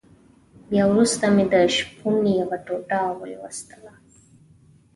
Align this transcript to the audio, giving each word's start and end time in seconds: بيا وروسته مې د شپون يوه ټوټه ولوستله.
بيا 0.69 0.83
وروسته 0.91 1.25
مې 1.35 1.45
د 1.53 1.55
شپون 1.75 2.21
يوه 2.39 2.57
ټوټه 2.65 3.01
ولوستله. 3.19 3.93